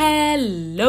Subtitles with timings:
[0.00, 0.86] Hello,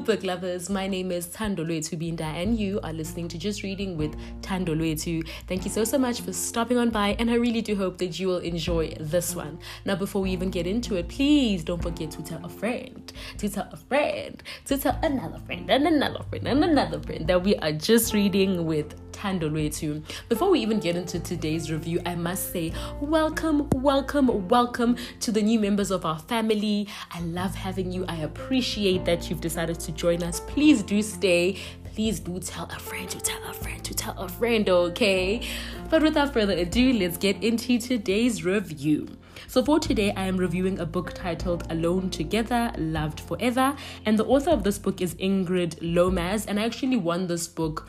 [0.00, 0.68] book lovers.
[0.68, 5.64] My name is Tando Binda, and you are listening to Just Reading with Tando Thank
[5.64, 8.26] you so, so much for stopping on by, and I really do hope that you
[8.26, 9.60] will enjoy this one.
[9.84, 13.48] Now, before we even get into it, please don't forget to tell a friend, to
[13.48, 17.54] tell a friend, to tell another friend, and another friend, and another friend that we
[17.58, 23.68] are just reading with Before we even get into today's review, I must say welcome,
[23.74, 26.88] welcome, welcome to the new members of our family.
[27.10, 28.06] I love having you.
[28.08, 30.40] I appreciate that you've decided to join us.
[30.40, 31.58] Please do stay.
[31.92, 35.46] Please do tell a friend to tell a friend to tell a friend, okay?
[35.90, 39.06] But without further ado, let's get into today's review.
[39.48, 43.76] So, for today, I am reviewing a book titled Alone Together, Loved Forever.
[44.06, 46.46] And the author of this book is Ingrid Lomas.
[46.46, 47.88] And I actually won this book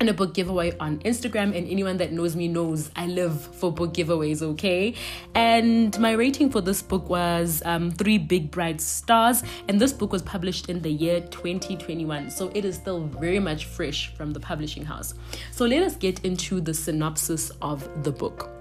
[0.00, 1.56] and a book giveaway on Instagram.
[1.56, 4.94] And anyone that knows me knows I live for book giveaways, okay?
[5.34, 9.42] And my rating for this book was um, three big bright stars.
[9.68, 12.30] And this book was published in the year 2021.
[12.30, 15.14] So it is still very much fresh from the publishing house.
[15.52, 18.55] So let us get into the synopsis of the book.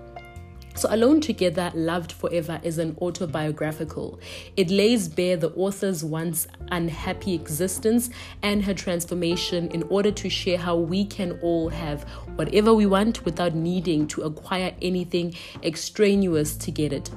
[0.78, 4.20] So, Alone Together, Loved Forever is an autobiographical.
[4.58, 8.10] It lays bare the author's once unhappy existence
[8.42, 12.04] and her transformation in order to share how we can all have
[12.36, 17.10] whatever we want without needing to acquire anything extraneous to get it.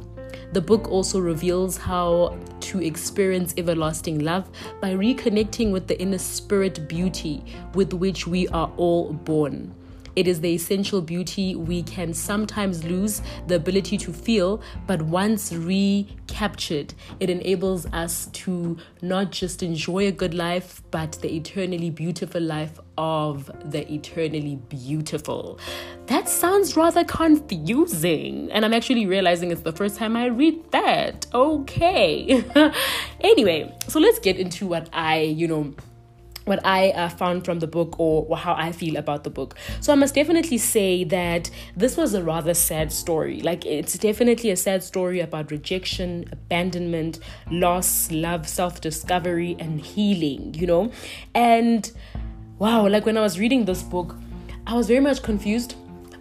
[0.52, 4.48] The book also reveals how to experience everlasting love
[4.80, 7.42] by reconnecting with the inner spirit beauty
[7.74, 9.74] with which we are all born.
[10.16, 15.52] It is the essential beauty we can sometimes lose the ability to feel, but once
[15.52, 22.40] recaptured, it enables us to not just enjoy a good life, but the eternally beautiful
[22.40, 25.58] life of the eternally beautiful.
[26.06, 31.26] That sounds rather confusing, and I'm actually realizing it's the first time I read that.
[31.32, 32.44] Okay.
[33.20, 35.74] anyway, so let's get into what I, you know,
[36.48, 39.56] what I uh, found from the book or, how I feel about the book.
[39.80, 43.40] So I must definitely say that this was a rather sad story.
[43.40, 50.66] Like it's definitely a sad story about rejection, abandonment, loss, love, self-discovery and healing, you
[50.66, 50.90] know?
[51.34, 51.90] And
[52.58, 54.16] wow, like when I was reading this book,
[54.66, 55.74] I was very much confused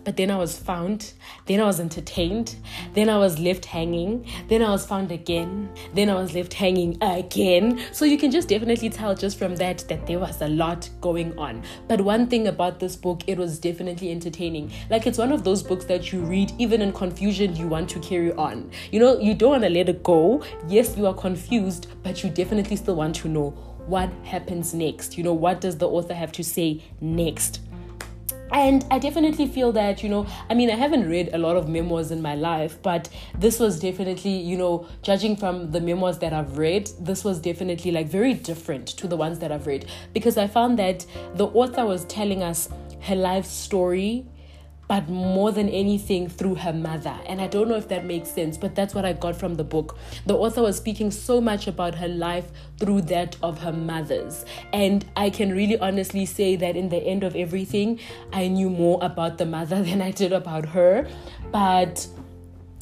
[0.08, 1.12] but then I was found,
[1.48, 2.56] then I was entertained,
[2.94, 6.98] then I was left hanging, then I was found again, then I was left hanging
[7.02, 7.82] again.
[7.92, 11.38] So you can just definitely tell just from that that there was a lot going
[11.38, 11.62] on.
[11.90, 14.72] But one thing about this book, it was definitely entertaining.
[14.90, 18.00] Like it's one of those books that you read even in confusion, you want to
[18.00, 18.72] carry on.
[18.94, 20.42] You know, you don't want to let it go.
[20.70, 23.50] Yes, you are confused, but you definitely still want to know
[23.88, 25.18] what happens next.
[25.18, 27.60] You know, what does the author have to say next?
[28.52, 31.68] And I definitely feel that, you know, I mean, I haven't read a lot of
[31.68, 36.34] memoirs in my life, but this was definitely, you know, judging from the memoirs that
[36.34, 39.86] I've read, this was definitely like very different to the ones that I've read.
[40.14, 41.06] Because I found that
[41.36, 42.70] the author was telling us
[43.02, 44.26] her life story
[44.88, 47.16] but more than anything through her mother.
[47.28, 49.64] And I don't know if that makes sense, but that's what I got from the
[49.64, 49.98] book.
[50.26, 54.46] The author was speaking so much about her life through that of her mother's.
[54.72, 58.00] And I can really honestly say that in the end of everything,
[58.32, 61.08] I knew more about the mother than I did about her.
[61.52, 62.08] But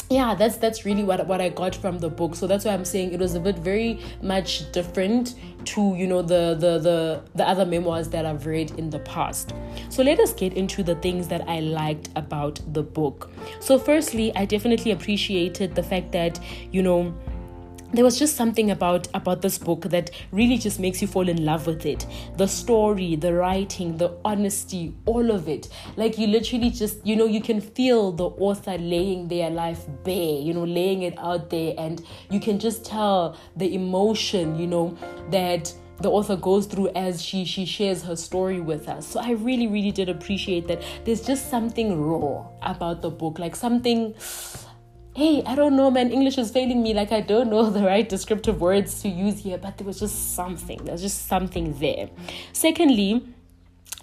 [0.10, 2.36] yeah that's that's really what what i got from the book.
[2.36, 5.36] So that's why i'm saying it was a bit very much different
[5.66, 9.54] to you know the the the the other memoirs that i've read in the past.
[9.90, 13.32] So let us get into the things that i liked about the book.
[13.60, 16.40] So firstly i definitely appreciated the fact that
[16.72, 17.14] you know
[17.96, 21.46] there was just something about about this book that really just makes you fall in
[21.46, 22.06] love with it.
[22.38, 25.70] The story the writing the honesty all of it.
[25.96, 30.40] Like you literally just you know you can feel the author laying their life bare
[30.40, 31.74] you know laying it out there.
[31.78, 34.98] And you can just tell the emotion you know
[35.30, 39.08] that the author goes through as she she shares her story with us.
[39.08, 43.40] So i really really did appreciate that there's just something raw about the book.
[43.40, 44.14] Like something
[45.16, 46.94] hey, I don't know, man, English is failing me.
[46.94, 50.36] Like, I don't know the right descriptive words to use here, but there was just
[50.36, 50.84] something.
[50.84, 52.10] There was just something there.
[52.52, 53.26] Secondly,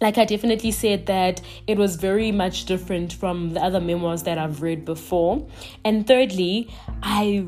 [0.00, 4.36] like I definitely said that it was very much different from the other memoirs that
[4.38, 5.46] I've read before.
[5.84, 7.46] And thirdly, I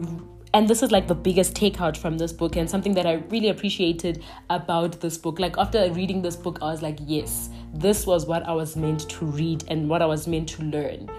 [0.52, 3.48] and this is like the biggest takeout from this book and something that I really
[3.48, 5.40] appreciated about this book.
[5.40, 9.08] Like after reading this book, I was like, yes, this was what I was meant
[9.10, 11.10] to read and what I was meant to learn.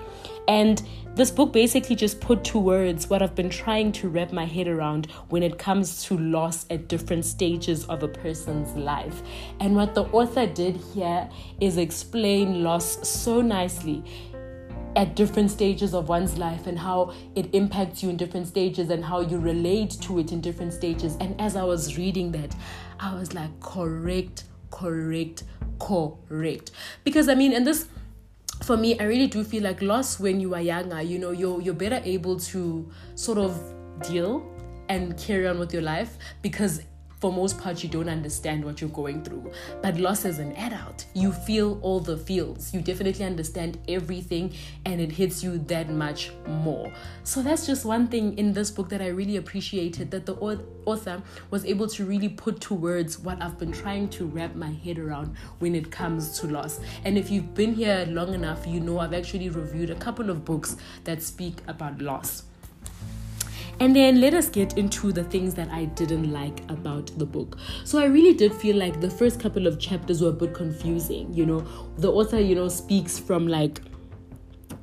[0.48, 0.82] And
[1.16, 4.68] this book basically just put to words what I've been trying to wrap my head
[4.68, 9.24] around when it comes to loss at different stages of a person's life.
[9.60, 11.30] And what the author did here
[11.62, 14.04] is explain loss so nicely.
[14.96, 19.04] at different stages of one's life and how it impacts you in different stages and
[19.04, 21.18] how you relate to it in different stages.
[21.20, 22.56] And as I was reading that,
[23.00, 25.44] I was like, correct, correct,
[25.80, 26.72] correct.
[27.04, 27.88] Because I mean, and this
[28.64, 31.62] for me, I really do feel like loss when you are younger, you know, you're
[31.62, 33.60] you're better able to sort of
[34.08, 34.46] deal
[34.90, 36.82] and carry on with your life because
[37.26, 39.52] for most part you don't understand what you're going through.
[39.82, 42.72] But loss as an adult you feel all the feels.
[42.72, 44.54] You definitely understand everything
[44.86, 46.94] and it hits you that much more.
[47.24, 50.36] So that's just one thing in this book that i really appreciated that the
[50.86, 54.70] author was able to really put to words what i've been trying to wrap my
[54.70, 56.80] head around when it comes to loss.
[57.06, 60.46] And if you've been here long enough you know i've actually reviewed a couple of
[60.46, 62.44] books that speak about loss
[63.80, 67.58] and then let us get into the things that I didn't like about the book.
[67.84, 71.34] So I really did feel like the first couple of chapters were a bit confusing.
[71.34, 71.68] You know,
[71.98, 73.80] the author, you know, speaks from like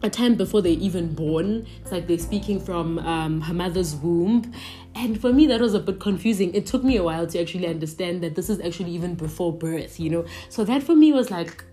[0.02, 1.66] a time before they're even born.
[1.80, 4.52] It's like they're speaking from um, her mother's womb.
[4.94, 6.54] And for me, that was a bit confusing.
[6.54, 9.98] It took me a while to actually understand that this is actually even before birth,
[9.98, 10.26] you know?
[10.48, 11.64] So that for me was like,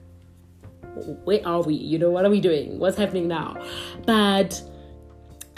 [1.23, 1.73] where are we?
[1.73, 2.79] You know, what are we doing?
[2.79, 3.57] What's happening now?
[4.05, 4.61] But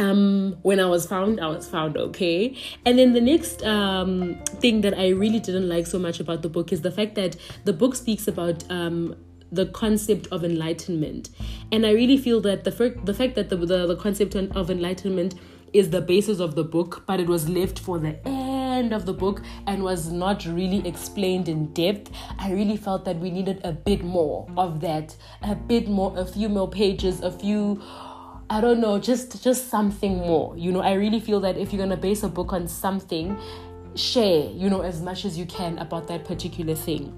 [0.01, 2.55] um, when I was found, I was found okay.
[2.85, 6.49] And then the next um, thing that I really didn't like so much about the
[6.49, 9.15] book is the fact that the book speaks about um,
[9.51, 11.29] the concept of enlightenment,
[11.71, 12.71] and I really feel that the
[13.03, 15.35] the fact that the, the the concept of enlightenment
[15.73, 19.13] is the basis of the book, but it was left for the end of the
[19.13, 22.11] book and was not really explained in depth.
[22.37, 26.25] I really felt that we needed a bit more of that, a bit more, a
[26.25, 27.81] few more pages, a few
[28.51, 30.57] I don't know, just just something more.
[30.57, 33.39] You know, I really feel that if you're gonna base a book on something,
[33.95, 37.17] share, you know, as much as you can about that particular thing.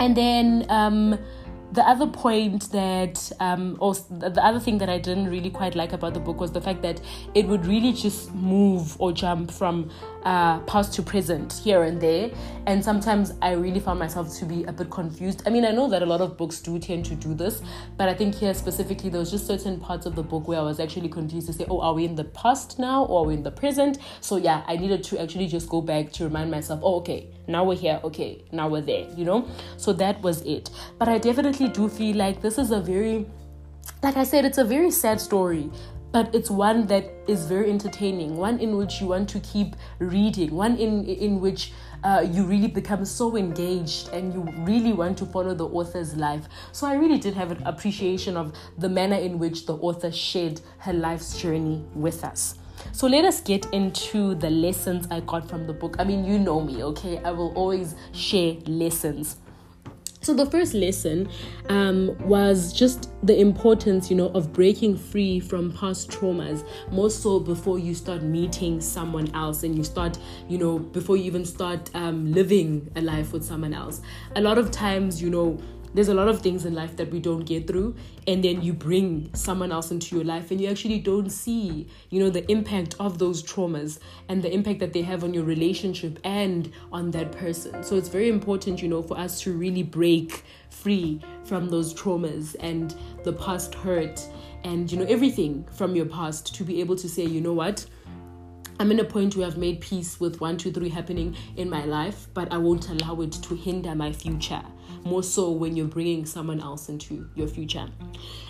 [0.00, 1.18] And then um
[1.72, 5.92] the other point that um or the other thing that i didn't really quite like
[5.92, 7.00] about the book was the fact that
[7.34, 9.90] it would really just move or jump from
[10.24, 12.30] uh, past to present here and there.
[12.66, 15.42] And sometimes i really found myself to be a bit confused.
[15.46, 17.62] I mean i know that a lot of books do tend to do this
[17.96, 20.62] but i think here specifically there was just certain parts of the book where i
[20.62, 23.34] was actually confused to say oh are we in the past now or are we
[23.34, 23.98] in the present?
[24.20, 27.64] So yeah i needed to actually just go back to remind myself oh okay now
[27.64, 28.00] we're here.
[28.04, 29.48] Okay now we're there you know?
[29.76, 30.70] So that was it.
[30.98, 33.26] But i definitely do feel like this is a very
[34.02, 35.70] like i said it's a very sad story
[36.12, 40.54] but it's one that is very entertaining one in which you want to keep reading
[40.54, 41.72] one in in which
[42.04, 46.46] uh, you really become so engaged and you really want to follow the author's life.
[46.70, 50.60] So i really did have an appreciation of the manner in which the author shared
[50.78, 52.54] her life's journey with us
[52.92, 55.96] so let us get into the lessons I got from the book.
[55.98, 57.18] I mean, you know me, okay?
[57.24, 59.36] I will always share lessons.
[60.20, 61.28] So the first lesson
[61.68, 66.66] um, was just the importance, you know, of breaking free from past traumas.
[66.90, 70.18] More so before you start meeting someone else and you start,
[70.48, 74.02] you know, before you even start um, living a life with someone else.
[74.34, 75.58] A lot of times, you know,
[75.94, 77.94] there's a lot of things in life that we don't get through
[78.26, 82.20] and then you bring someone else into your life and you actually don't see you
[82.20, 83.98] know the impact of those traumas
[84.28, 88.08] and the impact that they have on your relationship and on that person so it's
[88.08, 92.94] very important you know for us to really break free from those traumas and
[93.24, 94.20] the past hurt
[94.64, 97.86] and you know everything from your past to be able to say you know what
[98.80, 101.84] I'm in a point where I've made peace with one, two, three happening in my
[101.84, 104.62] life, but I won't allow it to hinder my future.
[105.04, 107.88] More so when you're bringing someone else into your future.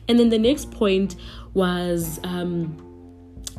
[0.09, 1.17] And then the next point
[1.55, 2.77] was um,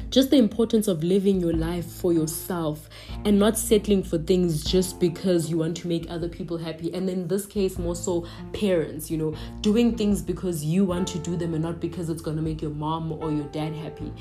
[0.09, 2.89] just the importance of living your life for yourself
[3.25, 6.93] and not settling for things just because you want to make other people happy.
[6.93, 11.19] And in this case, more so parents, you know, doing things because you want to
[11.19, 14.11] do them and not because it's going to make your mom or your dad happy.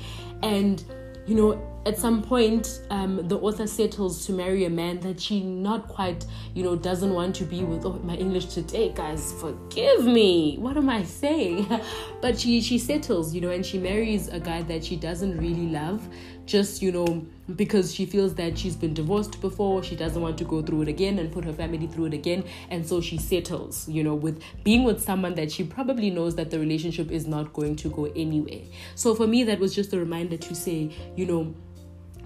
[0.43, 0.83] And
[1.25, 5.41] you know, at some point, um, the author settles to marry a man that she
[5.41, 7.85] not quite, you know, doesn't want to be with.
[7.85, 10.57] Oh, my English today, guys, forgive me.
[10.57, 11.67] What am I saying?
[12.21, 15.67] but she she settles, you know, and she marries a guy that she doesn't really
[15.67, 16.07] love,
[16.49, 20.43] just you know because she feels that she's been divorced before she doesn't want to
[20.43, 23.87] go through it again and put her family through it again and so she settles
[23.87, 27.53] you know with being with someone that she probably knows that the relationship is not
[27.53, 28.63] going to go anywhere
[28.95, 31.53] so for me that was just a reminder to say you know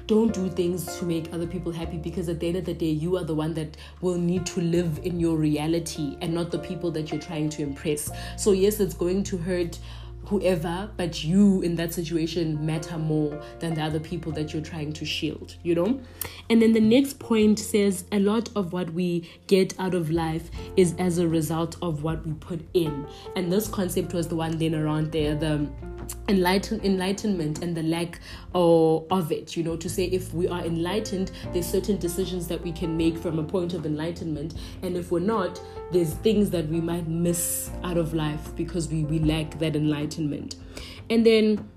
[0.08, 2.90] don't do things to make other people happy because at the end of the day
[2.90, 6.60] you are the one that will need to live in your reality and not the
[6.60, 9.80] people that you're trying to impress so yes it's going to hurt
[10.28, 14.94] whoever, but you in that situation matter more than the other people that you're trying
[14.94, 16.00] to shield, you know?
[16.50, 20.50] And then the next point says a lot of what we get out of life
[20.78, 23.06] is as a result of what we put in.
[23.36, 25.70] And this concept was the one then around there, the
[26.28, 28.20] enlighten enlightenment and the lack
[28.54, 32.62] or of it you know to say if we are enlightened there's certain decisions that
[32.62, 34.56] we can make from a point of enlightenment.
[34.82, 39.04] And if we're not there's things that we might miss out of life because we
[39.04, 40.56] we lack that enlightenment.
[41.10, 41.70] And then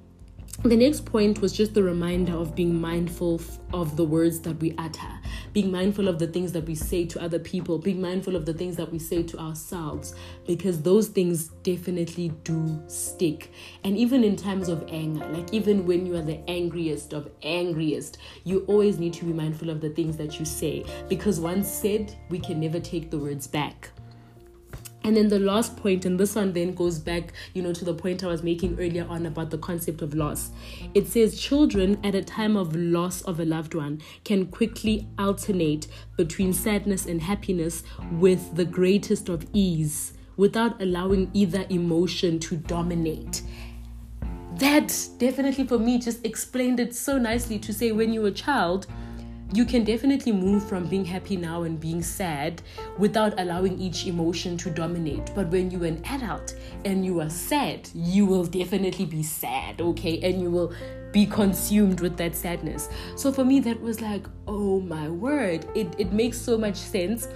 [0.62, 3.40] the next point was just the reminder of being mindful
[3.74, 5.20] of the words that we utter,
[5.56, 8.52] being mindful of the things that we say to other people, being mindful of the
[8.52, 10.14] things that we say to ourselves,
[10.46, 13.50] because those things definitely do stick.
[13.82, 18.18] And even in times of anger, like even when you are the angriest of angriest,
[18.44, 22.14] you always need to be mindful of the things that you say, because once said,
[22.28, 23.88] we can never take the words back.
[25.06, 27.94] And then the last point, and this one then goes back, you know, to the
[27.94, 30.50] point I was making earlier on about the concept of loss.
[30.94, 35.86] It says children at a time of loss of a loved one can quickly alternate
[36.16, 43.42] between sadness and happiness with the greatest of ease without allowing either emotion to dominate
[44.56, 48.86] that definitely for me just explained it so nicely to say when you're a child
[49.52, 52.62] you can definitely move from being happy now and being sad
[52.98, 55.30] without allowing each emotion to dominate.
[55.34, 60.20] But when you're an adult and you are sad, you will definitely be sad, okay?
[60.20, 60.74] And you will
[61.12, 62.88] be consumed with that sadness.
[63.14, 67.28] So for me, that was like, oh my word, it, it makes so much sense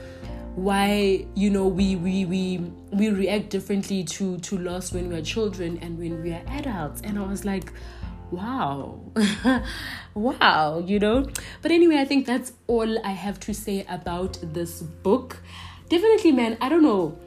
[0.56, 2.58] why you know we we we
[2.92, 7.16] we react differently to to loss when we're children and when we are adults and
[7.20, 7.72] i was like
[8.30, 9.00] wow.
[10.14, 11.28] Wow you know?
[11.62, 15.38] But anyway i think that's all i have to say about this book.
[15.88, 17.18] Definitely man i don't know.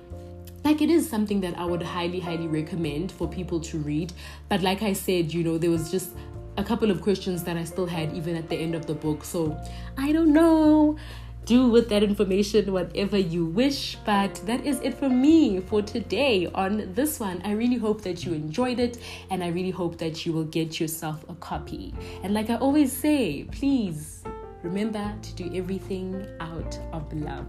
[0.63, 4.13] Like it is something that i would highly highly recommend for people to read.
[4.49, 6.11] But like i said you know there was just
[6.55, 9.23] a couple of questions that i still had even at the end of the book.
[9.23, 9.57] So
[9.97, 10.97] i don't know
[11.45, 13.97] do with that information whatever you wish.
[14.05, 17.41] But that is it for me for today on this one.
[17.43, 18.97] I really hope that you enjoyed it
[19.29, 21.93] and I really hope that you will get yourself a copy.
[22.23, 24.23] And like I always say, please
[24.61, 27.47] remember to do everything out of love.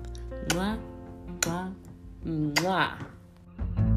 [0.48, 0.78] Mwah,
[1.40, 1.74] mwah,
[2.24, 3.93] mwah.